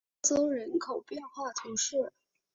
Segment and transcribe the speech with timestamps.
[0.23, 2.11] 洛宗人口变化图示